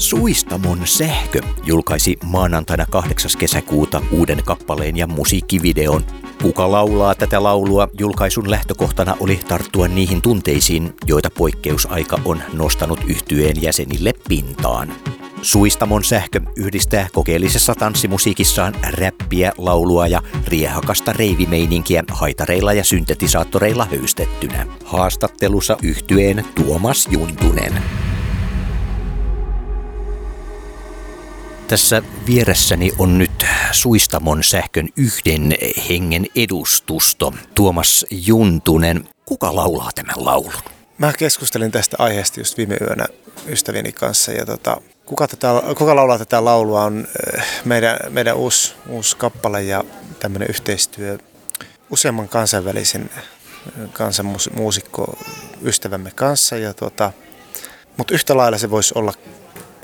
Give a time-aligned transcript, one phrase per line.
[0.00, 3.30] Suistamon sähkö julkaisi maanantaina 8.
[3.38, 6.04] kesäkuuta uuden kappaleen ja musiikkivideon.
[6.42, 7.88] Kuka laulaa tätä laulua?
[7.98, 14.92] Julkaisun lähtökohtana oli tarttua niihin tunteisiin, joita poikkeusaika on nostanut yhtyeen jäsenille pintaan.
[15.42, 24.66] Suistamon sähkö yhdistää kokeellisessa tanssimusiikissaan räppiä, laulua ja riehakasta reivimeininkiä haitareilla ja syntetisaattoreilla höystettynä.
[24.84, 27.82] Haastattelussa yhtyeen Tuomas Juntunen.
[31.70, 35.54] Tässä vieressäni on nyt Suistamon sähkön yhden
[35.88, 37.34] hengen edustusto.
[37.54, 40.52] Tuomas Juntunen, kuka laulaa tämän laulun?
[40.98, 43.06] Mä keskustelin tästä aiheesta just viime yönä
[43.48, 47.06] ystävieni kanssa ja tota, kuka, tätä, kuka laulaa tätä laulua on
[47.36, 49.84] äh, meidän, meidän uusi, uusi kappale ja
[50.18, 51.18] tämmöinen yhteistyö
[51.90, 53.24] useamman kansainvälisen äh,
[53.92, 55.18] kansanmuusikko
[55.62, 56.56] ystävämme kanssa.
[56.56, 57.12] Ja tota,
[57.96, 59.12] mutta yhtä lailla se voisi olla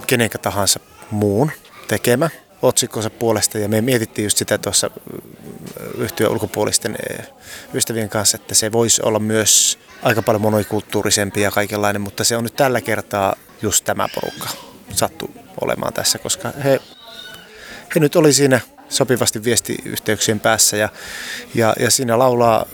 [0.06, 0.80] kenenkä tahansa
[1.10, 1.52] muun
[1.88, 2.30] tekemä
[2.62, 3.58] otsikkonsa puolesta.
[3.58, 4.91] Ja me mietittiin just sitä tuossa
[5.98, 6.97] yhtyön ulkopuolisten
[7.74, 12.44] ystävien kanssa, että se voisi olla myös aika paljon monikulttuurisempi ja kaikenlainen, mutta se on
[12.44, 14.48] nyt tällä kertaa just tämä porukka
[14.92, 15.30] sattu
[15.61, 16.80] olemaan tässä, koska he,
[17.94, 20.89] he nyt oli siinä sopivasti viestiyhteyksien päässä ja,
[21.55, 22.66] ja, ja siinä laulaa,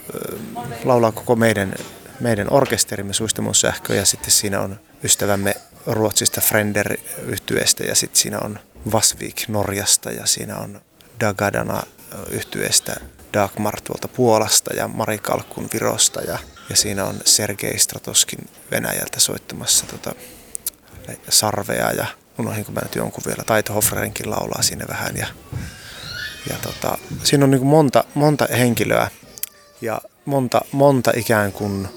[0.84, 1.74] laulaa koko meidän,
[2.20, 5.54] meidän orkesterimme Suistamon sähkö ja sitten siinä on ystävämme
[5.86, 8.58] Ruotsista Frender yhtyeestä ja sitten siinä on
[8.92, 10.80] Vasvik Norjasta ja siinä on
[11.20, 11.82] Dagadana
[12.30, 12.96] yhtyeestä
[13.32, 16.38] Dagmar tuolta Puolasta ja Mari Kalkkun Virosta ja,
[16.70, 20.14] ja siinä on Sergei Stratoskin Venäjältä soittamassa tota,
[21.28, 22.06] sarvea ja
[22.38, 25.26] unohdinko mä nyt jonkun vielä, Taito Hoffrerinkin laulaa siinä vähän ja,
[26.50, 29.10] ja tota, siinä on niin monta, monta henkilöä
[29.80, 31.88] ja monta, monta ikään kuin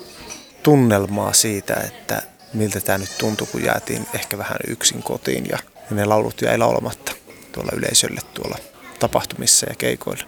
[0.63, 2.21] tunnelmaa siitä, että
[2.53, 5.57] miltä tämä nyt tuntui, kun jäätiin ehkä vähän yksin kotiin ja
[5.91, 7.11] ne laulut jäi laulamatta
[7.51, 8.57] tuolla yleisölle tuolla
[8.99, 10.23] tapahtumissa ja keikoilla.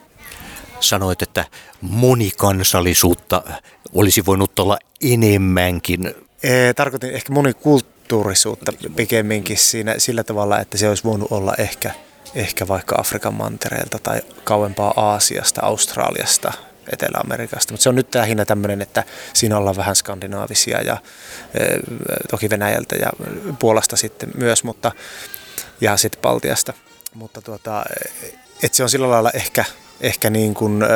[0.79, 1.45] Sanoit, että
[1.81, 3.43] monikansallisuutta
[3.93, 6.13] olisi voinut olla enemmänkin.
[6.43, 11.91] Ee, tarkoitin ehkä monikulttuurisuutta pikemminkin siinä, sillä tavalla, että se olisi voinut olla ehkä,
[12.35, 16.53] ehkä vaikka Afrikan mantereelta tai kauempaa Aasiasta, Australiasta,
[16.93, 17.73] Etelä-Amerikasta.
[17.73, 19.03] Mutta se on nyt lähinnä tämmöinen, että
[19.33, 20.97] siinä ollaan vähän skandinaavisia ja
[21.53, 21.65] e,
[22.29, 23.09] toki Venäjältä ja
[23.59, 24.91] Puolasta sitten myös, mutta
[25.81, 26.73] ja sitten Baltiasta.
[27.13, 27.85] Mutta tuota,
[28.63, 29.65] et se on sillä lailla ehkä,
[30.01, 30.89] ehkä niin kuin, äh,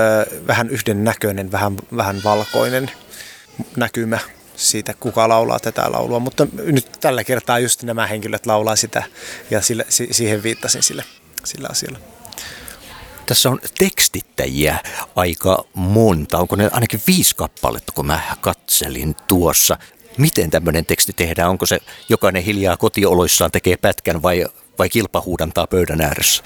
[0.48, 2.92] vähän yhden näköinen, vähän, vähän valkoinen
[3.76, 4.20] näkymä
[4.56, 6.20] siitä, kuka laulaa tätä laulua.
[6.20, 9.04] Mutta nyt tällä kertaa just nämä henkilöt laulaa sitä
[9.52, 11.04] ja sille, siihen viittasin sille,
[11.44, 12.00] sillä asialla.
[13.26, 14.80] Tässä on tekstittäjiä
[15.16, 16.38] aika monta.
[16.38, 19.78] Onko ne ainakin viisi kappaletta, kun mä katselin tuossa.
[20.18, 21.50] Miten tämmöinen teksti tehdään?
[21.50, 24.46] Onko se jokainen hiljaa kotioloissaan tekee pätkän vai
[24.80, 26.44] vai kilpahuudantaa pöydän ääressä?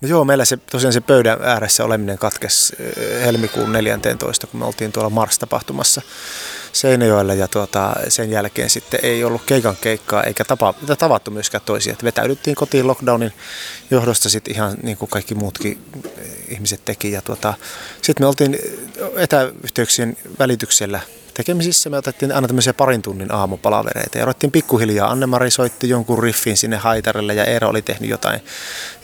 [0.00, 2.76] No joo, meillä se, tosiaan se pöydän ääressä oleminen katkesi
[3.20, 6.02] helmikuun 14, kun me oltiin tuolla Mars-tapahtumassa
[6.72, 11.92] Seinäjoella ja tuota, sen jälkeen sitten ei ollut keikan keikkaa eikä tapa, tavattu myöskään toisia.
[11.92, 13.32] Että vetäydyttiin kotiin lockdownin
[13.90, 15.78] johdosta sitten ihan niin kuin kaikki muutkin
[16.48, 17.12] ihmiset teki.
[17.12, 17.54] Ja tuota,
[18.02, 18.58] sitten me oltiin
[19.16, 21.00] etäyhteyksien välityksellä
[21.38, 21.90] tekemisissä.
[21.90, 25.10] Me otettiin aina tämmöisiä parin tunnin aamupalavereita ja ruvettiin pikkuhiljaa.
[25.10, 28.40] Anne-Mari soitti jonkun riffin sinne haitarille ja Eero oli tehnyt jotain,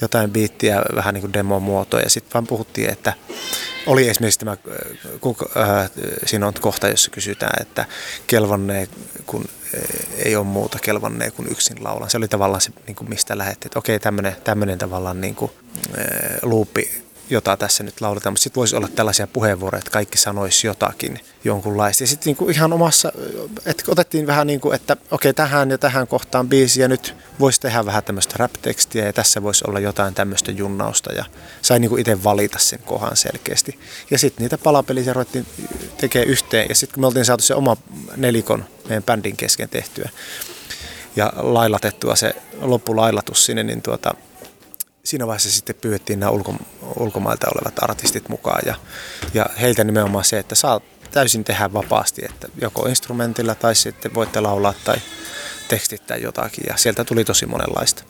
[0.01, 3.13] jotain biittiä, vähän niin kuin demomuotoa ja sitten vaan puhuttiin, että
[3.87, 4.57] oli esimerkiksi tämä,
[5.57, 5.91] äh, äh,
[6.27, 7.85] siinä on kohta, jossa kysytään, että
[8.27, 8.89] kelvannee,
[9.27, 9.45] kun
[9.75, 9.81] äh,
[10.19, 12.11] ei ole muuta kelvannee kuin yksin laulan.
[12.11, 15.51] Se oli tavallaan se, niin kuin mistä lähdettiin, että okei, tämmöinen, tämmöinen tavallaan niin kuin,
[15.99, 20.67] äh, luupi jota tässä nyt lauletaan, mutta sitten voisi olla tällaisia puheenvuoroja, että kaikki sanoisi
[20.67, 22.03] jotakin jonkunlaista.
[22.03, 23.13] Ja sitten niinku ihan omassa,
[23.67, 27.61] että otettiin vähän niin kuin, että okei tähän ja tähän kohtaan biisi ja nyt voisi
[27.61, 31.25] tehdä vähän tämmöistä rap-tekstiä ja tässä voisi olla jotain tämmöistä junnausta ja
[31.63, 33.79] sai niin itse valita sen kohan selkeästi.
[34.11, 35.47] Ja sitten niitä palapeliä ruvettiin
[35.97, 37.77] tekemään yhteen ja sitten kun me oltiin saatu se oma
[38.17, 40.11] nelikon meidän bändin kesken tehtyä
[41.17, 44.15] ja lailatettua se loppulailatus sinne, niin tuota,
[45.05, 46.55] siinä vaiheessa sitten pyydettiin nämä ulko,
[46.97, 48.75] ulkomailta olevat artistit mukaan ja,
[49.35, 50.81] ja heiltä nimenomaan se, että saa
[51.11, 54.97] täysin tehdä vapaasti, että joko instrumentilla tai sitten voitte laulaa tai
[55.69, 58.05] tekstittää jotakin ja sieltä tuli tosi monenlaista.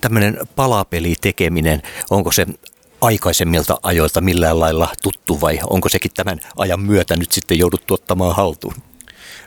[0.00, 2.46] Tämmöinen palapeli tekeminen, onko se
[3.00, 8.36] aikaisemmilta ajoilta millään lailla tuttu vai onko sekin tämän ajan myötä nyt sitten jouduttu ottamaan
[8.36, 8.74] haltuun?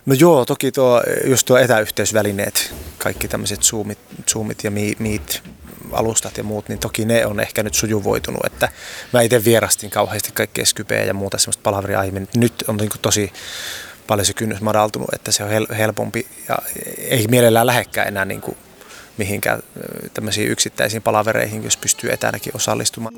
[0.05, 3.99] No joo, toki tuo, just tuo etäyhteysvälineet, kaikki tämmöiset Zoomit,
[4.29, 5.43] Zoomit ja Meet,
[5.91, 8.69] alustat ja muut, niin toki ne on ehkä nyt sujuvoitunut, että
[9.13, 12.27] mä itse vierastin kauheasti kaikkea Skypeä ja muuta semmoista palaveria aiemmin.
[12.35, 13.33] Nyt on niin tosi
[14.07, 16.57] paljon se kynnys madaltunut, että se on helpompi ja
[16.97, 18.57] ei mielellään lähekkää enää niin kuin
[19.17, 19.59] mihinkään
[20.13, 23.15] tämmöisiin yksittäisiin palavereihin, jos pystyy etänäkin osallistumaan.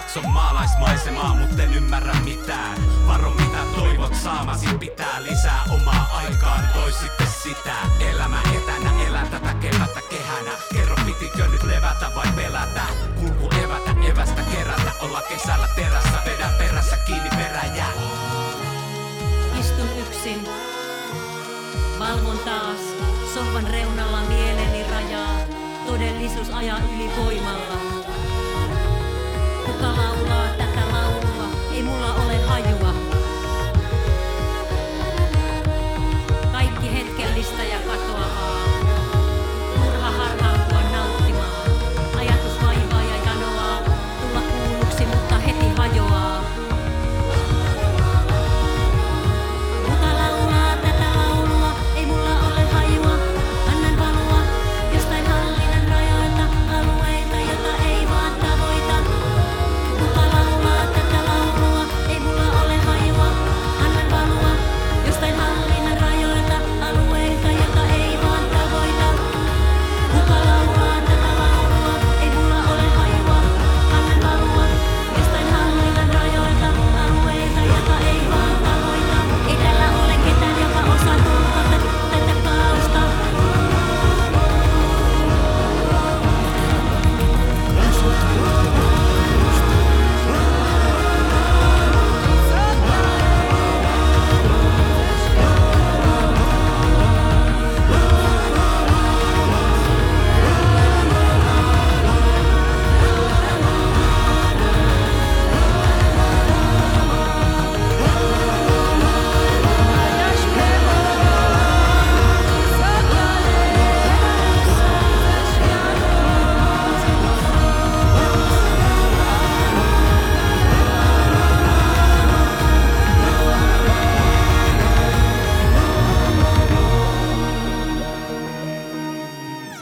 [0.00, 2.78] Katso maalaismaisemaa, mutta en ymmärrä mitään.
[3.06, 6.68] Varo mitä toivot saamasi pitää lisää omaa aikaan.
[6.74, 7.74] Toi sitten sitä.
[8.10, 10.50] Elämä etänä, elä tätä kevättä kehänä.
[10.72, 12.82] Kerro pitikö nyt levätä vai pelätä?
[13.20, 14.92] Kulku evätä, evästä kerätä.
[15.00, 17.86] Olla kesällä terässä, vedä perässä kiinni peräjä.
[19.60, 20.48] Istun yksin.
[21.98, 22.80] Valvon taas
[23.34, 25.36] sohvan reunalla mieleni rajaa,
[25.86, 27.99] todellisuus ajaa yli voimalla.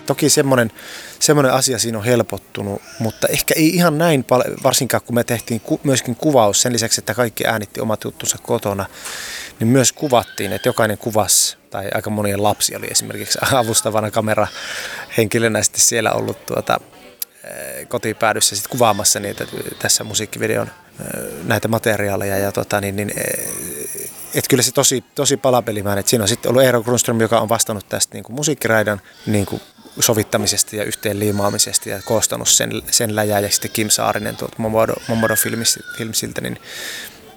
[0.08, 0.72] Toki semmoinen,
[1.20, 5.60] semmoinen asia siinä on helpottunut, mutta ehkä ei ihan näin paljon, varsinkaan kun me tehtiin
[5.60, 8.86] ku, myöskin kuvaus sen lisäksi, että kaikki äänitti omat juttunsa kotona,
[9.60, 15.80] niin myös kuvattiin, että jokainen kuvas, tai aika monien lapsi oli esimerkiksi avustavana kamerahenkilönä sitten
[15.80, 16.80] siellä ollut tuota,
[17.88, 19.46] kotipäädyssä sit kuvaamassa niitä
[19.78, 20.70] tässä musiikkivideon
[21.44, 22.38] näitä materiaaleja.
[22.38, 23.12] Ja tota, niin, niin,
[24.34, 26.00] et kyllä se tosi, tosi palapelimäinen.
[26.00, 29.46] Et siinä on sitten ollut Eero Grunström, joka on vastannut tästä niin kuin musiikkiraidan niin
[29.46, 29.62] kuin
[30.00, 33.40] sovittamisesta ja yhteen liimaamisesta ja koostanut sen, sen läjää.
[33.40, 35.34] Ja sitten Kim Saarinen tuolta Momodo, Momodo
[35.96, 36.58] Filmsiltä niin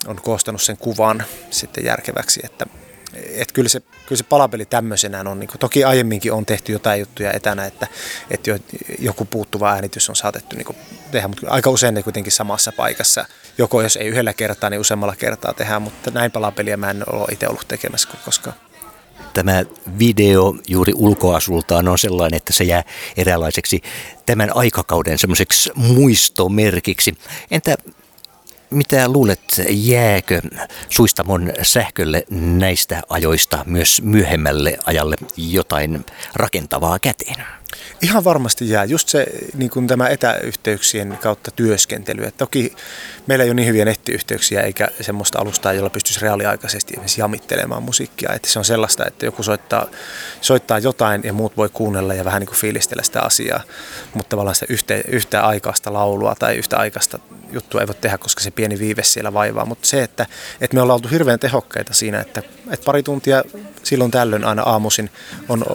[0.08, 2.40] on koostanut sen kuvan sitten järkeväksi.
[2.44, 2.66] Että,
[3.14, 7.00] et kyllä, se, kyllä se palapeli tämmöisenään on, niin kuin, toki aiemminkin on tehty jotain
[7.00, 7.88] juttuja etänä, että,
[8.32, 8.52] että
[9.00, 10.78] joku puuttuva äänitys on saatettu niin kuin,
[11.12, 13.26] tehdä, mutta aika usein ne kuitenkin samassa paikassa.
[13.58, 17.28] Joko jos ei yhdellä kertaa, niin useammalla kertaa tehdään, mutta näin palapeliä mä en ole
[17.32, 18.56] itse ollut tekemässä koskaan
[19.34, 19.64] tämä
[20.00, 22.84] video juuri ulkoasultaan on sellainen, että se jää
[23.18, 23.82] eräänlaiseksi
[24.26, 27.18] tämän aikakauden semmoiseksi muistomerkiksi.
[27.52, 27.76] Entä
[28.72, 30.42] mitä luulet, jääkö
[30.90, 37.46] Suistamon sähkölle näistä ajoista myös myöhemmälle ajalle jotain rakentavaa käteen?
[38.02, 38.84] Ihan varmasti jää.
[38.84, 42.24] Just se niin kuin tämä etäyhteyksien kautta työskentely.
[42.24, 42.74] Et toki
[43.28, 48.34] meillä ei ole niin hyviä nettiyhteyksiä eikä semmoista alustaa, jolla pystyisi reaaliaikaisesti esimerkiksi jamittelemaan musiikkia.
[48.34, 49.86] Että se on sellaista, että joku soittaa,
[50.42, 53.62] soittaa jotain ja muut voi kuunnella ja vähän niin kuin fiilistellä sitä asiaa.
[54.14, 57.20] Mutta tavallaan sitä yhtä, yhtä aikaista laulua tai yhtä aikaista
[57.52, 59.66] juttua ei voi tehdä, koska se pieni viive siellä vaivaa.
[59.66, 60.26] Mutta se, että,
[60.62, 63.44] että me ollaan oltu hirveän tehokkaita siinä, että, että pari tuntia
[63.84, 65.10] silloin tällöin aina aamuisin
[65.50, 65.66] on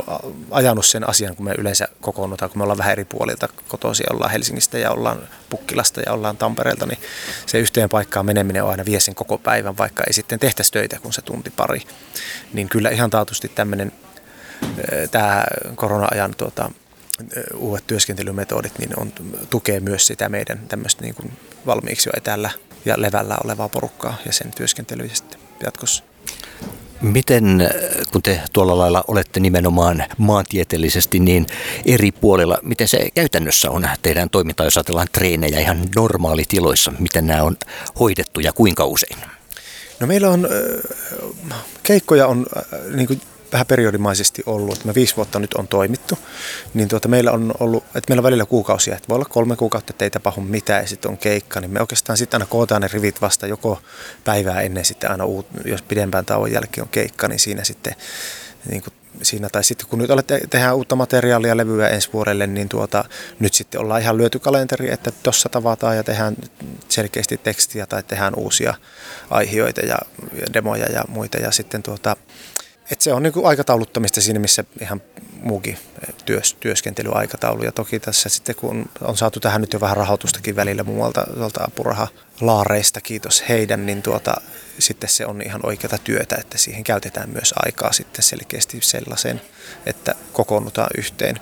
[0.50, 4.30] ajanut sen asian, kun me yleensä kokoonnutaan, kun me ollaan vähän eri puolilta kotoisia, ollaan
[4.30, 5.18] Helsingistä ja ollaan
[5.50, 6.98] Pukkilasta ja ollaan Tampereelta, niin
[7.46, 10.98] se yhteen paikkaan meneminen on aina vie sen koko päivän, vaikka ei sitten tehtäisi töitä
[11.00, 11.82] kun se tunti pari.
[12.52, 13.92] Niin kyllä ihan taatusti tämmöinen
[15.10, 16.70] tämä korona-ajan tuota,
[17.54, 19.12] uudet työskentelymetodit niin on,
[19.50, 21.32] tukee myös sitä meidän tämmöistä niin kuin
[21.66, 22.50] valmiiksi jo etäällä
[22.84, 26.04] ja levällä olevaa porukkaa ja sen työskentelyä sitten jatkossa.
[27.00, 27.70] Miten,
[28.12, 31.46] kun te tuolla lailla olette nimenomaan maantieteellisesti niin
[31.84, 37.42] eri puolilla, miten se käytännössä on teidän toiminta, jos ajatellaan treenejä ihan normaalitiloissa, miten nämä
[37.42, 37.56] on
[38.00, 39.18] hoidettu ja kuinka usein?
[40.00, 40.48] No meillä on,
[41.82, 42.46] keikkoja on
[42.94, 43.20] niin kuin
[43.56, 46.18] vähän periodimaisesti ollut, että me viisi vuotta nyt on toimittu,
[46.74, 49.92] niin tuota, meillä on ollut, että meillä on välillä kuukausia, että voi olla kolme kuukautta,
[49.92, 52.88] että ei tapahdu mitään ja sitten on keikka, niin me oikeastaan sitten aina kootaan ne
[52.92, 53.80] rivit vasta joko
[54.24, 57.94] päivää ennen sitten aina, uut, jos pidempään tauon jälkeen on keikka, niin siinä sitten
[58.68, 62.68] niin kuin siinä, tai sitten kun nyt olette, tehdään uutta materiaalia levyä ensi vuodelle, niin
[62.68, 63.04] tuota,
[63.38, 66.36] nyt sitten ollaan ihan lyöty kalenteri, että tuossa tavataan ja tehdään
[66.88, 68.74] selkeästi tekstiä tai tehdään uusia
[69.30, 69.98] aihioita ja
[70.54, 72.16] demoja ja muita ja sitten tuota,
[72.90, 75.02] et se on niin aikatauluttamista siinä, missä ihan
[75.40, 75.78] muukin
[76.24, 77.64] työs, työskentelyaikataulu.
[77.64, 81.64] Ja toki tässä sitten, kun on saatu tähän nyt jo vähän rahoitustakin välillä muualta tuolta
[81.64, 84.34] apurahalaareista, kiitos heidän, niin tuota,
[84.78, 89.40] sitten se on ihan oikeata työtä, että siihen käytetään myös aikaa sitten selkeästi sellaisen,
[89.86, 91.40] että kokoonnutaan yhteen.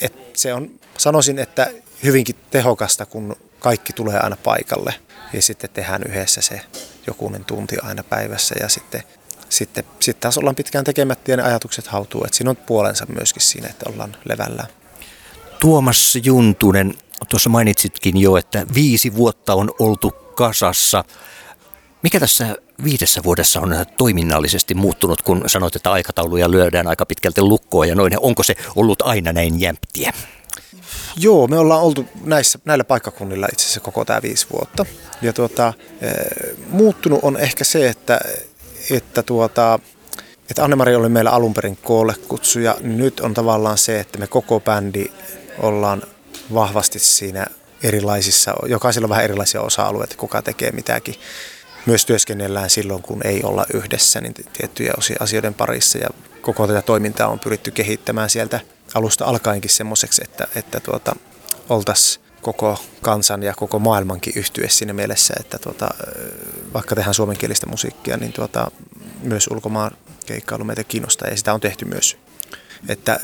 [0.00, 1.70] Et se on, sanoisin, että
[2.02, 4.94] hyvinkin tehokasta, kun kaikki tulee aina paikalle
[5.32, 6.60] ja sitten tehdään yhdessä se
[7.06, 9.02] jokunen tunti aina päivässä ja sitten
[9.48, 12.24] sitten, sitten taas ollaan pitkään tekemättä ja ne ajatukset hautuu.
[12.24, 14.66] Että siinä on puolensa myöskin siinä, että ollaan levällä.
[15.60, 16.94] Tuomas Juntunen,
[17.28, 21.04] tuossa mainitsitkin jo, että viisi vuotta on oltu kasassa.
[22.02, 27.88] Mikä tässä viidessä vuodessa on toiminnallisesti muuttunut, kun sanoit, että aikatauluja lyödään aika pitkälti lukkoon
[27.88, 28.12] ja noin.
[28.20, 30.12] Onko se ollut aina näin jämptiä?
[31.16, 34.86] Joo, me ollaan oltu näissä, näillä paikkakunnilla itse asiassa koko tämä viisi vuotta.
[35.22, 36.08] Ja tuota, e,
[36.68, 38.20] muuttunut on ehkä se, että
[38.90, 39.78] että, tuota,
[40.50, 42.76] että Anne-Mari oli meillä alun perin koolle kutsuja.
[42.80, 45.06] Nyt on tavallaan se, että me koko bändi
[45.58, 46.02] ollaan
[46.54, 47.46] vahvasti siinä
[47.82, 51.14] erilaisissa, jokaisella on vähän erilaisia osa-alueita, kuka tekee mitäkin.
[51.86, 56.08] Myös työskennellään silloin, kun ei olla yhdessä, niin tiettyjä asioiden parissa ja
[56.40, 58.60] koko tätä toimintaa on pyritty kehittämään sieltä
[58.94, 61.16] alusta alkaenkin semmoiseksi, että, että tuota,
[61.68, 65.88] oltaisiin koko kansan ja koko maailmankin yhtyä siinä mielessä, että tuota,
[66.74, 68.70] vaikka tehdään suomenkielistä musiikkia, niin tuota,
[69.22, 69.90] myös ulkomaan
[70.26, 72.16] keikkailu meitä kiinnostaa ja sitä on tehty myös.
[72.88, 73.20] Että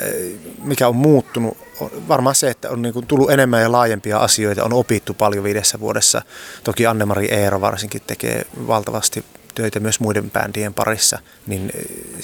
[0.63, 4.73] mikä on muuttunut, on varmaan se, että on niin tullut enemmän ja laajempia asioita, on
[4.73, 6.23] opittu paljon viidessä vuodessa.
[6.65, 11.73] Toki Anne-Mari Eero varsinkin tekee valtavasti töitä myös muiden bändien parissa, niin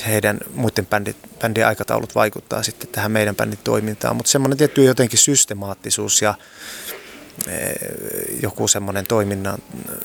[0.07, 4.17] heidän muiden bändit, bändien aikataulut vaikuttaa sitten tähän meidän bändin toimintaan.
[4.17, 6.35] Mutta semmoinen tietty jotenkin systemaattisuus ja
[7.47, 7.75] Eh,
[8.43, 9.59] joku semmoinen toiminnan,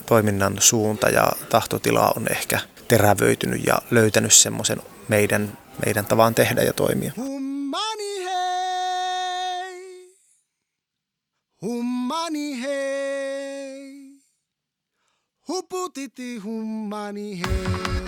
[0.06, 6.74] toiminnan suunta ja tahtotila on ehkä terävöitynyt ja löytänyt semmoisen meidän, meidän tavan tehdä ja
[6.74, 7.12] toimia.
[7.18, 10.18] Hummani hei,
[11.62, 13.73] hummani hei,
[15.44, 18.03] Húbúdíti húmanni hei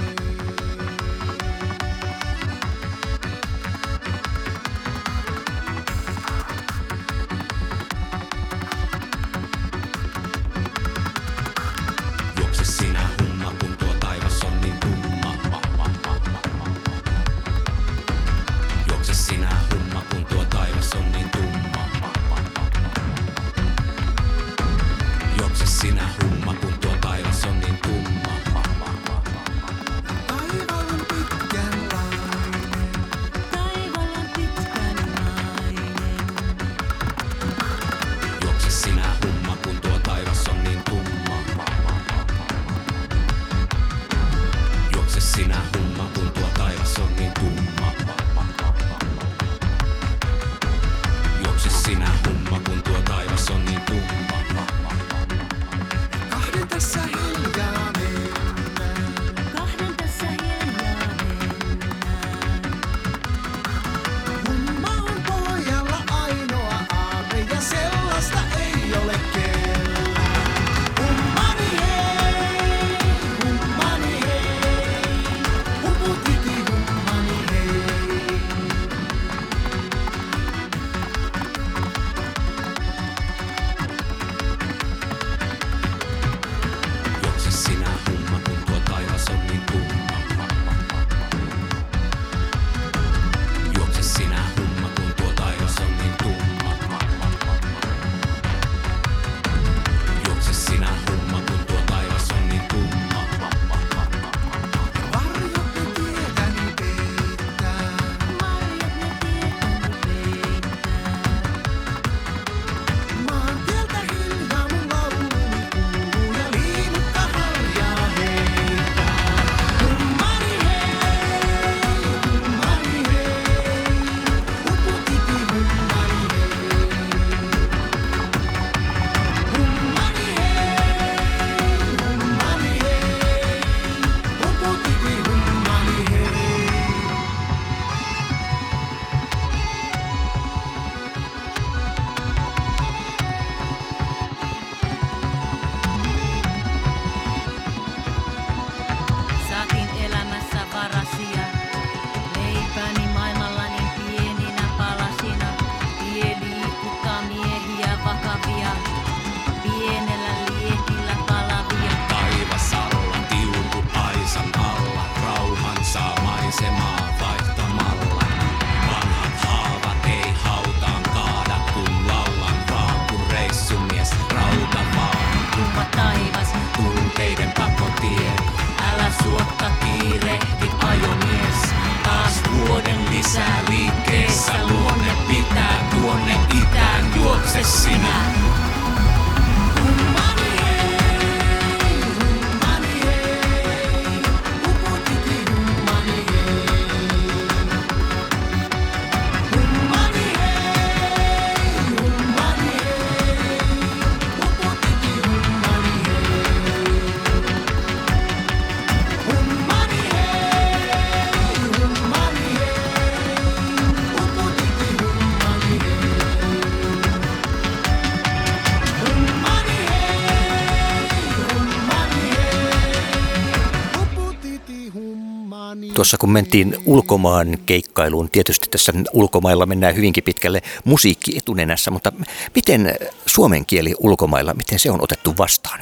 [226.06, 232.12] Tuossa kun mentiin ulkomaan keikkailuun, tietysti tässä ulkomailla mennään hyvinkin pitkälle musiikki etunenässä, mutta
[232.56, 235.80] miten suomen kieli ulkomailla, miten se on otettu vastaan?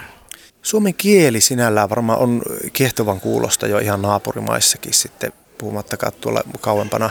[0.62, 2.42] Suomen kieli sinällään varmaan on
[2.74, 7.10] kiehtovan kuulosta jo ihan naapurimaissakin sitten, puhumattakaan tuolla kauempana,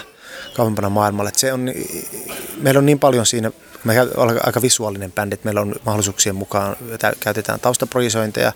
[0.56, 1.30] kauempana maailmalla.
[1.36, 1.70] Se on,
[2.56, 3.52] meillä on niin paljon siinä,
[3.84, 8.52] me ollaan aika visuaalinen bändi, että meillä on mahdollisuuksien mukaan, tä- käytetään taustaprojisointeja,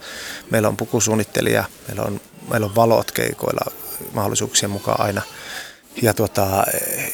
[0.51, 5.23] meillä on pukusuunnittelija, meillä on, meillä on valot keikoilla mahdollisuuksien mukaan aina.
[6.03, 6.65] Ja, tota,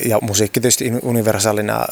[0.07, 1.87] ja musiikki tietysti universaalina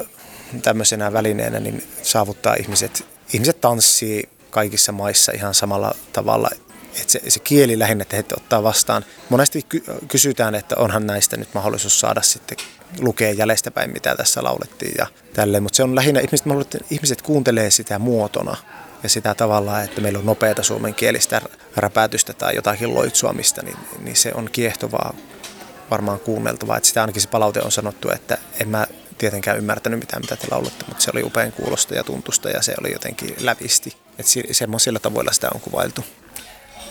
[0.62, 3.06] tämmöisenä välineenä niin saavuttaa ihmiset.
[3.32, 6.50] Ihmiset tanssii kaikissa maissa ihan samalla tavalla.
[7.00, 9.04] Että se, se kieli lähinnä, että he ottaa vastaan.
[9.28, 12.58] Monesti ky- kysytään, että onhan näistä nyt mahdollisuus saada sitten
[12.98, 15.62] lukea jäljestäpäin, mitä tässä laulettiin ja tälleen.
[15.62, 18.56] Mutta se on lähinnä, ihmiset, luulen, ihmiset kuuntelee sitä muotona
[19.02, 21.40] ja sitä tavallaan, että meillä on nopeata suomenkielistä
[21.76, 25.14] räpätystä tai jotakin loitsuamista, niin, niin se on kiehtovaa
[25.90, 26.76] varmaan kuunneltavaa.
[26.76, 28.86] Että sitä ainakin se palaute on sanottu, että en mä
[29.18, 32.74] tietenkään ymmärtänyt mitään, mitä te laulatte, mutta se oli upean kuulosta ja tuntusta ja se
[32.80, 33.96] oli jotenkin lävisti.
[34.18, 36.04] Että si- semmoisilla tavoilla sitä on kuvailtu.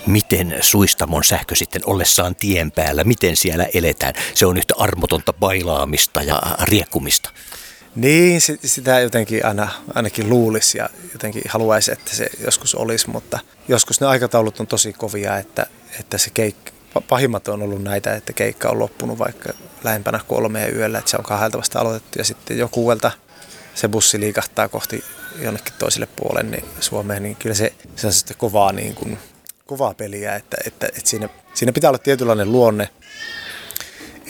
[0.05, 4.13] Miten Suistamon sähkö sitten ollessaan tien päällä, miten siellä eletään?
[4.33, 7.29] Se on yhtä armotonta bailaamista ja riekkumista.
[7.95, 13.39] Niin, si- sitä jotenkin aina, ainakin luulisi ja jotenkin haluaisi, että se joskus olisi, mutta
[13.67, 15.65] joskus ne aikataulut on tosi kovia, että,
[15.99, 16.71] että se keikka,
[17.09, 21.23] pahimmat on ollut näitä, että keikka on loppunut vaikka lähempänä kolmeen yöllä, että se on
[21.23, 23.11] kahdelta vasta aloitettu ja sitten jo kuuelta
[23.75, 25.03] se bussi liikahtaa kohti
[25.41, 29.17] jonnekin toiselle puolelle niin Suomeen, niin kyllä se, se on sitten kovaa, niin kuin,
[29.65, 32.89] kovaa peliä, että, että, että siinä, siinä pitää olla tietynlainen luonne,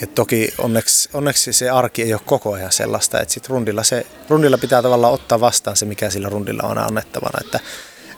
[0.02, 4.06] et toki onneksi, onneksi se arki ei ole koko ajan sellaista, että sit rundilla, se,
[4.28, 7.38] rundilla pitää tavallaan ottaa vastaan se, mikä sillä rundilla on annettavana.
[7.44, 7.60] Että,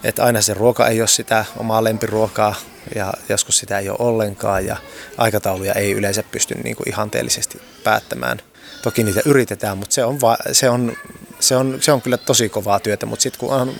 [0.04, 2.54] että aina se ruoka ei ole sitä omaa lempiruokaa
[2.94, 4.76] ja joskus sitä ei ole ollenkaan ja
[5.18, 8.38] aikatauluja ei yleensä pysty niin kuin ihanteellisesti päättämään.
[8.82, 10.96] Toki niitä yritetään, mutta se on, va, se on,
[11.40, 13.74] se on, se on kyllä tosi kovaa työtä, mutta sitten kun on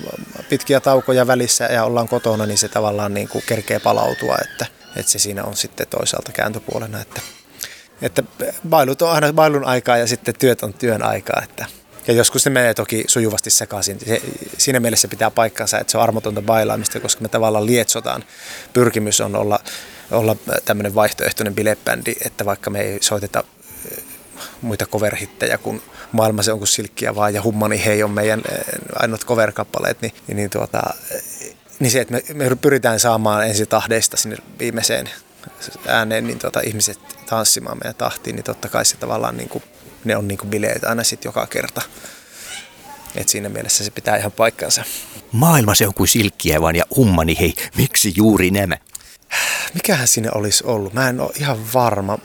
[0.48, 5.12] pitkiä taukoja välissä ja ollaan kotona, niin se tavallaan niin kuin kerkee palautua, että, että
[5.12, 7.20] se siinä on sitten toisaalta kääntöpuolena, että
[8.02, 8.22] että
[8.68, 11.42] bailut on aina bailun aikaa ja sitten työt on työn aikaa.
[11.44, 11.66] Että,
[12.06, 13.98] ja joskus se menee toki sujuvasti sekaisin.
[14.06, 14.22] Se,
[14.58, 18.24] siinä mielessä pitää paikkansa, että se on armotonta bailaamista, koska me tavallaan lietsotaan.
[18.72, 19.60] Pyrkimys on olla,
[20.10, 23.44] olla tämmöinen vaihtoehtoinen bilebändi, että vaikka me ei soiteta
[23.92, 24.02] eh,
[24.62, 28.64] muita coverhittejä, kun maailma se on kuin silkkiä vaan ja hummani hei on meidän eh,
[28.94, 31.22] ainoat cover-kappaleet, niin, niin, tuota, eh,
[31.78, 35.10] niin se, että me, me pyritään saamaan ensi tahdeista sinne viimeiseen
[35.86, 36.98] ääneen niin tuota, ihmiset
[37.33, 39.64] tanssimaan meidän tahtiin, niin totta kai se tavallaan niin kuin,
[40.05, 41.83] ne on niin kuin bileet aina sitten joka kerta.
[43.14, 44.85] Et siinä mielessä se pitää ihan paikkansa.
[45.33, 48.77] Maailma se on kuin silkkiä vaan ja hummani hei, miksi juuri nämä?
[49.75, 50.92] Mikähän sinne olisi ollut?
[50.92, 52.18] Mä en ole ihan varma.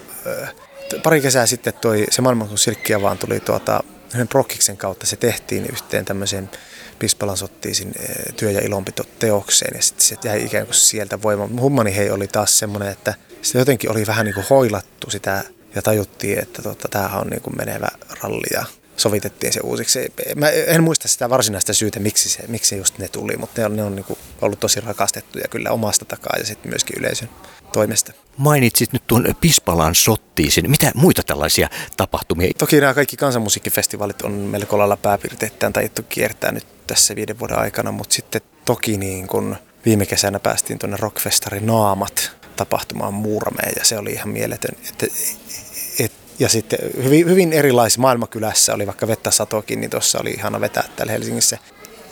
[1.04, 3.84] Pari kesää sitten toi, se maailma kuin silkkiä vaan tuli tuota,
[4.30, 5.06] prokkiksen kautta.
[5.06, 6.50] Se tehtiin yhteen tämmöiseen
[7.00, 11.50] Pispalan sottiisin eh, työ- ja ilonpito teokseen ja sitten se jäi ikään kuin sieltä voima.
[11.60, 15.44] Hummani hei oli taas semmoinen, että se jotenkin oli vähän niin kuin hoilattu sitä
[15.76, 17.88] ja tajuttiin, että tota, tämähän on niin kuin menevä
[18.24, 18.66] ralli ja
[18.98, 20.14] sovitettiin se uusiksi.
[20.36, 23.76] Mä en muista sitä varsinaista syytä, miksi, se, miksi just ne tuli, mutta ne on,
[23.76, 27.30] ne on niin ollut tosi rakastettuja kyllä omasta takaa ja sitten myöskin yleisön
[27.74, 28.14] toimesta.
[28.38, 30.72] Mainitsit nyt tuon Pispalan sottiisin.
[30.72, 32.52] Mitä muita tällaisia tapahtumia?
[32.58, 37.92] Toki nämä kaikki kansanmusiikkifestivaalit on melko lailla pääpiirteittäin taittu kiertää nyt tässä viiden vuoden aikana,
[37.92, 39.56] mutta sitten toki niin kun
[39.86, 44.76] viime kesänä päästiin tuonne Rockfestari Naamat tapahtumaan Muurmeen ja se oli ihan mieletön.
[44.90, 45.67] Että, et,
[46.40, 50.84] ja sitten hyvin, hyvin erilaisissa maailmakylässä oli vaikka vettä satokin, niin tuossa oli ihana vetää
[50.96, 51.58] täällä Helsingissä.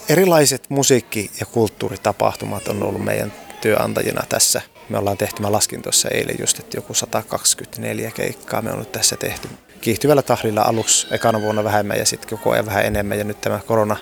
[0.09, 4.61] Erilaiset musiikki- ja kulttuuritapahtumat on ollut meidän työnantajina tässä.
[4.89, 8.91] Me ollaan tehty, mä laskin tuossa eilen just, että joku 124 keikkaa me on nyt
[8.91, 9.47] tässä tehty.
[9.81, 13.17] Kiihtyvällä tahdilla aluksi ekana vuonna vähemmän ja sitten koko ajan vähän enemmän.
[13.17, 13.97] Ja nyt tämä korona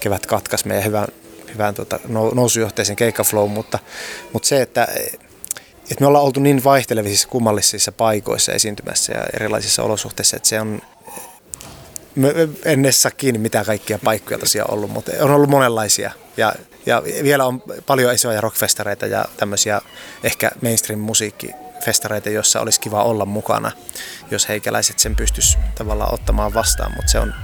[0.00, 1.08] kevät katkaisi meidän hyvän,
[1.54, 2.00] hyvään tuota,
[2.34, 3.78] nousujohteisen keikkaflow, mutta,
[4.32, 4.88] mutta se, että,
[5.92, 10.82] että me ollaan oltu niin vaihtelevissa kummallisissa paikoissa esiintymässä ja erilaisissa olosuhteissa, että se on
[12.64, 16.12] en edes saa kiinni mitä kaikkia paikkoja tosiaan ollut, mutta on ollut monenlaisia.
[16.36, 16.52] Ja,
[16.86, 19.80] ja vielä on paljon isoja rockfestareita ja tämmöisiä
[20.24, 23.72] ehkä mainstream-musiikkifestareita, joissa olisi kiva olla mukana,
[24.30, 26.92] jos heikäläiset sen pystyisi tavallaan ottamaan vastaan.
[26.96, 27.34] Mutta se on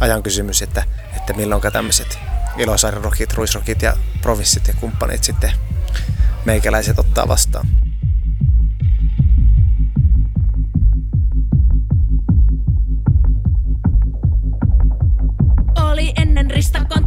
[0.00, 0.82] ajan kysymys, että,
[1.16, 2.18] että milloin tämmöiset
[2.56, 5.52] Ilosaari-rockit, Ruisrockit ja Provinssit ja kumppanit sitten
[6.44, 7.85] meikäläiset ottaa vastaan.
[16.14, 17.05] Ennen rista kontra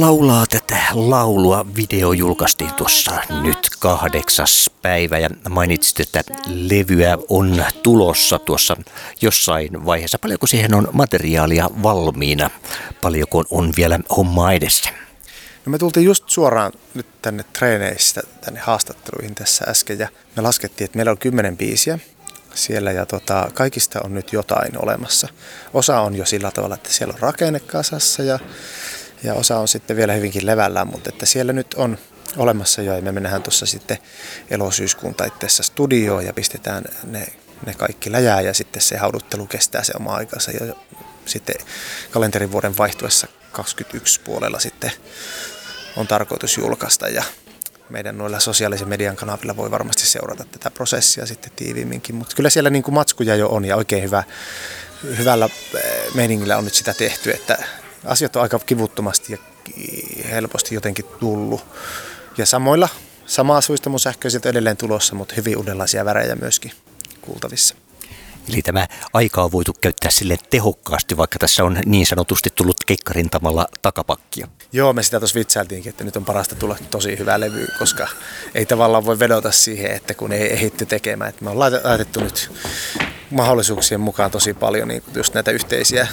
[0.00, 1.66] Laulaa tätä laulua?
[1.76, 8.76] Video julkaistiin tuossa nyt kahdeksas päivä ja mainitsit, että levyä on tulossa tuossa
[9.20, 10.18] jossain vaiheessa.
[10.18, 12.50] Paljonko siihen on materiaalia valmiina?
[13.00, 14.90] Paljonko on vielä hommaa edessä?
[15.66, 20.84] No me tultiin just suoraan nyt tänne treeneistä, tänne haastatteluihin tässä äsken ja me laskettiin,
[20.84, 21.98] että meillä on kymmenen biisiä
[22.54, 25.28] siellä ja tota, kaikista on nyt jotain olemassa.
[25.74, 28.38] Osa on jo sillä tavalla, että siellä on rakenne kasassa ja,
[29.24, 31.98] ja osa on sitten vielä hyvinkin levällään, mutta että siellä nyt on
[32.36, 32.94] olemassa jo.
[32.94, 33.98] Ja me mennään tuossa sitten
[34.50, 37.26] elosyyskuun taitteessa studioon ja pistetään ne,
[37.66, 40.50] ne kaikki läjää ja sitten se hauduttelu kestää se oma aikansa.
[40.50, 40.74] Ja
[41.26, 41.56] sitten
[42.10, 44.92] kalenterivuoden vaihtuessa 21 puolella sitten
[45.96, 47.08] on tarkoitus julkaista.
[47.08, 47.24] Ja
[47.88, 52.70] meidän noilla sosiaalisen median kanavilla voi varmasti seurata tätä prosessia sitten tiiviimminkin, mutta kyllä siellä
[52.70, 54.22] niin kuin matskuja jo on ja oikein hyvä,
[55.18, 57.58] hyvällä eh, meiningillä on nyt sitä tehty, että
[58.04, 59.38] asiat on aika kivuttomasti ja
[60.30, 61.64] helposti jotenkin tullut.
[62.38, 62.88] Ja samoilla,
[63.26, 66.72] samaa suista mun sähköisiltä edelleen tulossa, mutta hyvin uudenlaisia värejä myöskin
[67.20, 67.74] kuultavissa.
[68.48, 73.66] Eli tämä aika on voitu käyttää sille tehokkaasti, vaikka tässä on niin sanotusti tullut keikkarintamalla
[73.82, 74.48] takapakkia.
[74.72, 78.08] Joo, me sitä tuossa vitsailtiinkin, että nyt on parasta tulla tosi hyvää levy, koska
[78.54, 81.28] ei tavallaan voi vedota siihen, että kun ei ehitty tekemään.
[81.28, 82.50] Että me on laitettu nyt
[83.30, 86.08] mahdollisuuksien mukaan tosi paljon niin just näitä yhteisiä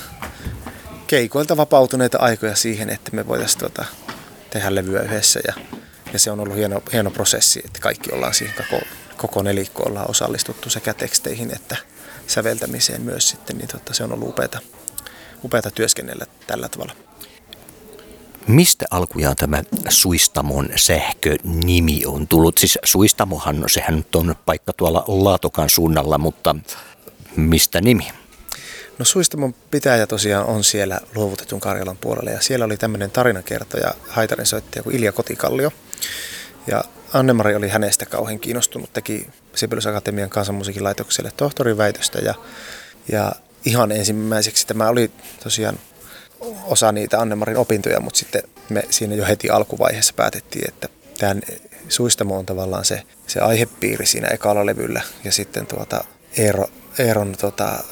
[1.11, 3.85] keikoilta vapautuneita aikoja siihen, että me voitaisiin tuota,
[4.49, 5.53] tehdä levyä yhdessä ja,
[6.13, 8.83] ja se on ollut hieno, hieno prosessi, että kaikki ollaan siihen koko,
[9.17, 11.77] koko nelikko ollaan osallistuttu sekä teksteihin että
[12.27, 14.59] säveltämiseen myös sitten, niin tota, se on ollut upeata,
[15.43, 16.93] upeata työskennellä tällä tavalla.
[18.47, 22.57] Mistä alkujaan tämä Suistamon sähkö-nimi on tullut?
[22.57, 26.55] Siis Suistamohan, sehän nyt on paikka tuolla Laatokan suunnalla, mutta
[27.35, 28.20] mistä nimi?
[29.01, 34.45] No Suistamon pitäjä tosiaan on siellä luovutetun Karjalan puolella ja siellä oli tämmöinen tarinakertoja haitarin
[34.45, 35.71] soittaja kuin Ilja Kotikallio.
[36.67, 36.83] Ja
[37.13, 42.35] Annemari oli hänestä kauhean kiinnostunut, teki Sibelius Akatemian kansanmusiikin laitokselle tohtoriväitöstä ja,
[43.11, 43.31] ja
[43.65, 45.11] ihan ensimmäiseksi tämä oli
[45.43, 45.79] tosiaan
[46.63, 51.41] osa niitä Annemarin opintoja, mutta sitten me siinä jo heti alkuvaiheessa päätettiin, että tämän
[51.89, 56.03] Suistamo on tavallaan se, se aihepiiri siinä ekalla levyllä ja sitten tuota
[56.37, 56.67] Eero,
[56.99, 57.83] Eeron tuota,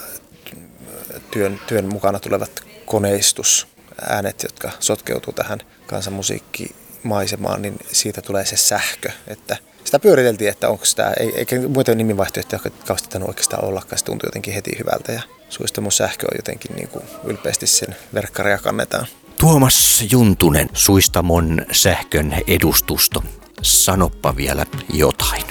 [1.31, 3.67] työn, työn mukana tulevat koneistus,
[4.09, 10.85] äänet, jotka sotkeutuu tähän kansanmusiikkimaisemaan, niin siitä tulee se sähkö, että sitä pyöriteltiin, että onko
[10.85, 15.91] sitä, ei, eikä muita nimivaihtoehtoja kauheasti oikeastaan ollakaan, se tuntui jotenkin heti hyvältä ja Suistamon
[15.91, 19.07] sähkö on jotenkin niin kuin ylpeästi sen verkkaria kannetaan.
[19.37, 23.23] Tuomas Juntunen, Suistamon sähkön edustusto.
[23.61, 25.43] Sanoppa vielä jotain.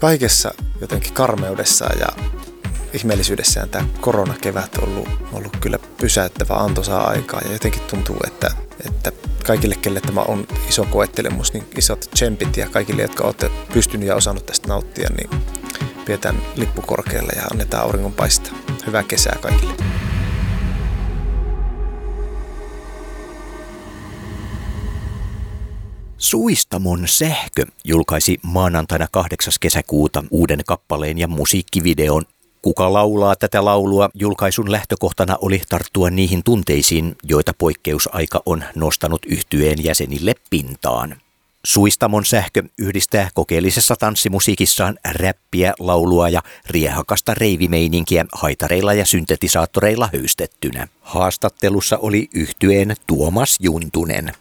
[0.00, 2.08] Kaikessa jotenkin karmeudessaan ja
[2.96, 8.50] ihmeellisyydessään tämä koronakevät on ollut, ollut kyllä pysäyttävä antoisaa aikaa ja jotenkin tuntuu, että,
[8.86, 9.12] että
[9.46, 14.14] kaikille, kelle tämä on iso koettelemus, niin isot tsempit ja kaikille, jotka olette pystynyt ja
[14.14, 15.42] osannut tästä nauttia, niin
[16.04, 18.52] pidetään lippu korkealle ja annetaan auringon paistaa.
[18.86, 19.74] Hyvää kesää kaikille.
[26.18, 29.52] Suistamon sähkö julkaisi maanantaina 8.
[29.60, 32.22] kesäkuuta uuden kappaleen ja musiikkivideon.
[32.62, 34.10] Kuka laulaa tätä laulua?
[34.14, 41.16] Julkaisun lähtökohtana oli tarttua niihin tunteisiin, joita poikkeusaika on nostanut yhtyeen jäsenille pintaan.
[41.66, 50.88] Suistamon sähkö yhdistää kokeellisessa tanssimusiikissaan räppiä, laulua ja riehakasta reivimeininkiä haitareilla ja syntetisaattoreilla höystettynä.
[51.00, 54.32] Haastattelussa oli yhtyeen Tuomas Juntunen.